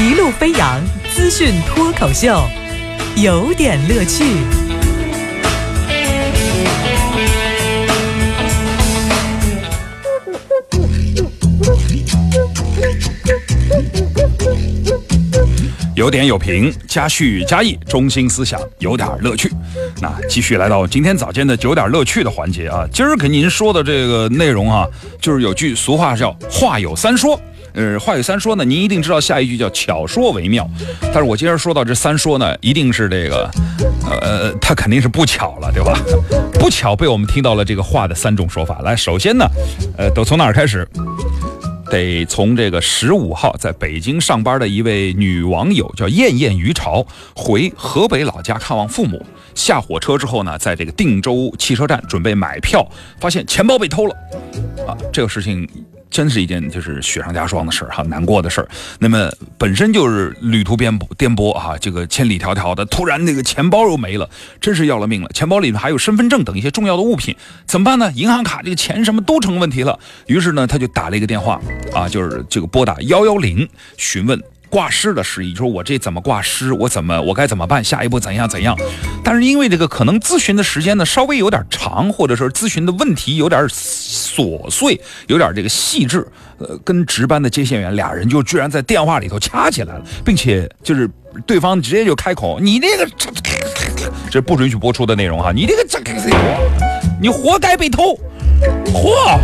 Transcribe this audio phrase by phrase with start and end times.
[0.00, 0.80] 一路飞扬
[1.12, 2.40] 资讯脱口秀，
[3.16, 4.22] 有点乐趣。
[15.96, 19.50] 有点有评，加叙加意，中心思想有点乐趣。
[20.00, 24.86] 那继续来到今天早间的有点乐趣的环节啊，今儿给您说的这个内容啊，
[25.20, 27.38] 就是有句俗话叫“话有三说”。
[27.78, 30.68] 呃，话语三说呢，您一定知道下一句叫“巧说为妙”，
[31.00, 33.48] 但是我今儿说到这三说呢，一定是这个，
[34.20, 35.96] 呃，它肯定是不巧了，对吧？
[36.54, 38.80] 不巧被我们听到了这个话的三种说法。
[38.80, 39.46] 来，首先呢，
[39.96, 40.88] 呃，都从哪儿开始？
[41.88, 52.84] 得从这个十五号在北京上班的一位女网友叫燕燕于朝回河北老家看望父母，下火车之后呢，在这个定州汽车站准备买票，
[53.20, 54.14] 发现钱包被偷了，
[54.84, 55.66] 啊，这个事情。
[56.10, 58.68] 真是一件就是雪上加霜的事儿哈，难过的事儿。
[58.98, 64.28] 那么本身就是旅途颠簸颠簸啊，这个千里迢迢的，突然那个钱包又没了，
[64.60, 65.28] 真是要了命了。
[65.34, 67.36] 钱包里面还有身份证等一些重要的物品，
[67.66, 68.10] 怎么办呢？
[68.14, 69.98] 银行卡这个钱什么都成问题了。
[70.26, 71.60] 于是呢，他就打了一个电话
[71.92, 74.42] 啊，就是这个拨打幺幺零询问。
[74.70, 76.74] 挂失的事宜，说我这怎么挂失？
[76.74, 77.82] 我怎么我该怎么办？
[77.82, 78.76] 下一步怎样怎样？
[79.24, 83.66] 但是因为这个可能咨询的时间呢稍微有点长，或者说咨询的问题有点
[84.38, 86.24] 琐碎，有点这个细致，
[86.58, 91.10] 呃，跟值班的接线员俩人就居然在电话里头掐起来了，并且就是
[91.44, 93.08] 对方直接就开口：“你这个
[94.30, 95.98] 这不允许播出的内容哈，你这个这
[97.20, 98.16] 你活该被偷！”
[98.86, 99.40] 嚯，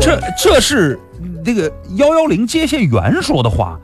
[0.00, 0.98] 这这是。
[1.44, 3.78] 这个幺幺零接线员说的话。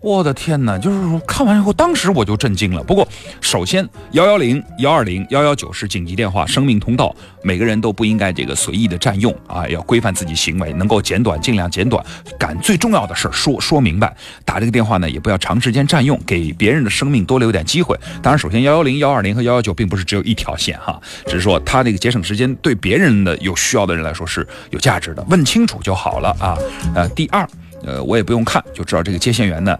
[0.00, 0.78] 我的天哪！
[0.78, 2.82] 就是，看完以后，当时我就震惊了。
[2.82, 3.08] 不过，
[3.40, 12.04] 首先，幺幺零、幺二零、幺幺九是紧急电话，生命通道，每个人都不应该这个随意的占用啊，要规范自己行为，能够简短尽量简短，
[12.38, 14.14] 赶最重要的事儿说说明白。
[14.44, 17.98] 打这个电话呢，也不要长时间占用，给别人的生命多留点机会。
[18.22, 25.24] 当然，首先，幺幺零、幺二零和幺幺九并不是只有一条线哈，只是说它这个节省时间，对别人的有需要的人来说是有价值的。
[25.30, 26.58] 问清楚就好了啊。
[26.94, 27.48] 呃，第二。
[27.86, 29.76] 呃，我也不用看就知道这个接线员呢，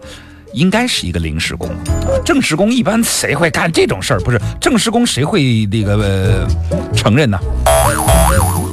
[0.53, 1.75] 应该是一个临时工啊。
[2.23, 4.19] 正式工一般谁会干这种事儿？
[4.19, 6.47] 不是正式工谁会那个
[6.95, 7.37] 承认呢？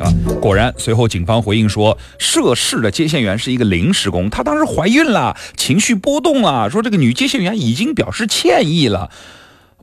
[0.01, 9.11] 啊，果然，随后警方回应说，涉事的接线员是一个临时工，她当时怀孕了，情绪波动了，说这个女接线员已经表示歉意了。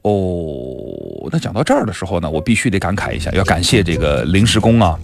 [0.04, 4.98] 哦，那讲到这儿的时候呢，我必须得感慨一下，要感谢这个临时工啊。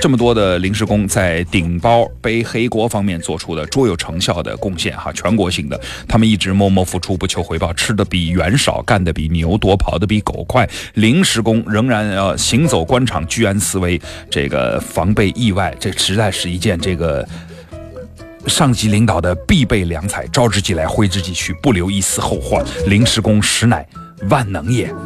[0.00, 5.78] 这么多的临时工在顶包背黑锅方面做出的卓有成效的贡献哈，全国性的，
[6.08, 10.66] 他们一直默默付出，不求回报，吃的比猿少，干的比牛多，跑的比狗快。
[10.94, 17.28] 临时工仍然要行走官场，居安思危，这个防备意外，这实在是一件这个
[18.46, 20.26] 上级领导的必备良才。
[20.28, 22.64] 招之即来，挥之即去，不留一丝后患。
[22.86, 23.86] 临时工实乃
[24.28, 24.92] 万能也。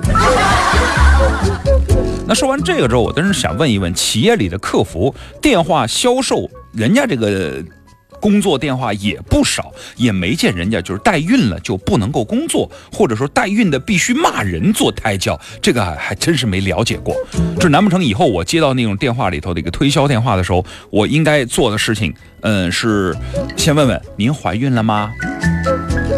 [2.26, 7.62] 那说完这个之后，我真是想问一问，企业里的客服、电话销售，人家这个
[8.18, 17.14] 工作电话也不少，也没见人家就是代孕了就不能够工作，或者说代孕的必须骂人做胎教，这个还真是没了解过。
[17.60, 23.14] 这难不成以后我接到那种电话里头的一个推销电话的时候，我应该做的事情，嗯，是
[23.54, 25.12] 先问问您怀孕了吗？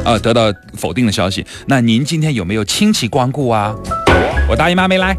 [0.07, 3.75] 啊，得到否定的消息，那您今天有没有亲戚光顾啊？
[4.49, 5.11] 我大姨妈没来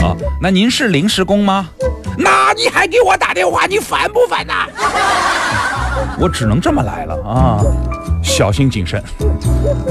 [0.00, 0.16] 啊啊！
[0.42, 1.70] 那您是临时工吗？
[2.18, 4.66] 那你还给我打电话，你烦不烦呐？
[6.18, 7.62] 我只能这么来了啊！
[8.20, 9.00] 小心谨慎。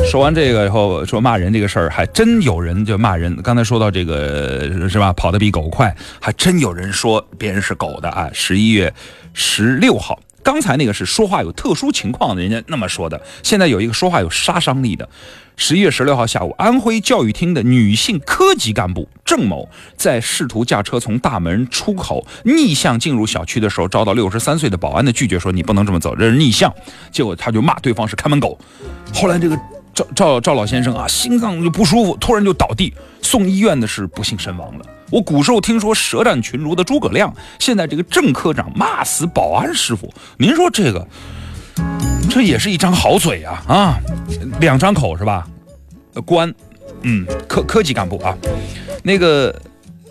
[0.05, 3.33] 说完这个以后，说骂人这个事儿，还真有人就骂人。
[3.41, 5.13] 刚才说到这个是吧？
[5.13, 8.29] 跑得比狗快，还真有人说别人是狗的啊！
[8.33, 8.93] 十一月
[9.33, 10.19] 十六号。
[10.43, 13.21] 刚才那个是说话有特殊情况的，人家那么说的。
[13.43, 15.07] 现在有一个说话有杀伤力的。
[15.57, 19.67] 十一月十六号下午，安徽教育厅的女性科级干部郑某
[19.97, 26.73] 在试图驾车从大门出口逆向进入小区的时候，遭到六十三岁的保安的拒绝，说你不能这么走，这是逆向。
[27.11, 28.57] 结果他就骂对方是看门狗。
[29.13, 29.59] 后来这个
[29.93, 34.85] 赵赵赵老先生啊，心脏就不舒服，突然就倒地，送医院的是不幸身亡了。
[35.09, 41.07] 我古时候听说舌战群儒的诸葛亮，现在这个郑科长骂死保安师傅，您说这个，
[42.29, 43.99] 这也是一张好嘴啊啊，
[44.59, 45.47] 两张口是吧？
[46.25, 46.53] 官，
[47.01, 48.35] 嗯，科科级干部啊，
[49.03, 49.55] 那个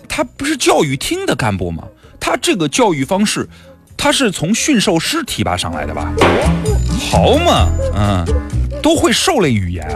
[0.09, 1.85] 他不是教育厅的干部吗？
[2.19, 3.49] 他这个教育方式，
[3.97, 6.13] 他是从驯兽师提拔上来的吧？
[7.11, 8.27] 好嘛，嗯，
[8.83, 9.87] 都会兽类语言。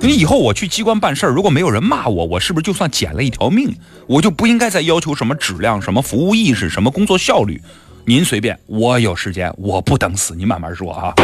[0.00, 3.74] 你以后我去机关办事儿，如果没有人骂我，我是不是就算捡了一条命？
[4.06, 7.60] 我就不应该再要求什么质量、什么服务意识、什么工作效率？
[8.06, 11.14] 您随便，我有时间，我不等死，您慢慢说啊，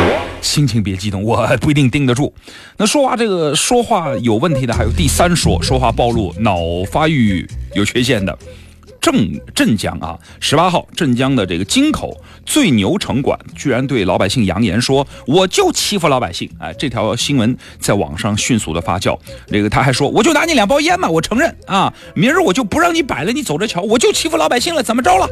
[0.43, 2.33] 心情别激动，我不一定盯得住。
[2.77, 6.59] 那说话这个说话有问题的，还有第三说，说话暴露脑
[6.93, 8.39] 发育有缺陷的。
[9.07, 19.17] 镇镇江啊，十八号，镇江的这个京口最牛城管居然对老百姓扬言说：“我就欺负老百姓。”哎，这条新闻在网上迅速的发酵。
[19.47, 25.29] 这个他还说：“我就拿你两包烟嘛，我承认啊，明儿我就不让你摆了，你走着瞧，我就欺负老百姓了，怎么着了？”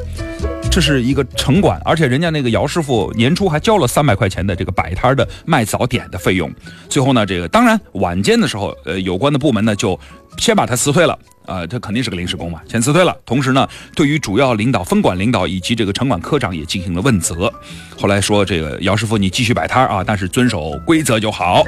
[0.71, 6.49] 这是一个城管，而且人家那个姚师傅年初还交了三百块钱的这个摆摊的卖早点的费用。
[6.89, 9.99] 最后呢，这个当然晚间的时候，呃，有关的部门呢就
[10.39, 11.19] 先把他辞退了。
[11.47, 13.17] 呃，他肯定是个临时工嘛，先辞退了。
[13.27, 17.53] 同时呢，对于主要领导、分管领导以及这个城管科长也进行了问责。
[17.99, 21.63] 后来说，这个姚师傅你继续摆摊啊，但是遵守规则就好。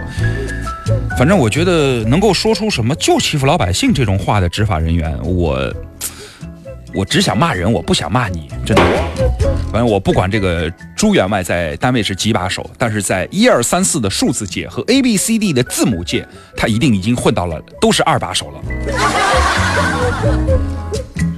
[1.19, 5.73] 反正我觉得能够说出什么就欺负老百姓这种话的执法人员，我
[6.95, 8.83] 我只想骂人，我不想骂你，真的。
[9.71, 18.61] 反正我不管这个朱员外在单位是几把手，但是在一二三四的数字界和 A B C D 的字母界，他一定已经混到了都是二把手了。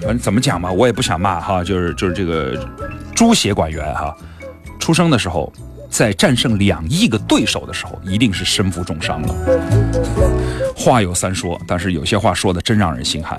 [0.01, 2.57] 反正怎么讲嘛，我也不想骂哈，就是就是这个
[3.15, 4.15] 猪协管员哈，
[4.79, 5.53] 出生的时候，
[5.91, 9.35] 在战胜两亿个对手的时候，一定是身负重伤了。
[10.77, 13.37] 话有三说，但是有些话说的真让人心寒。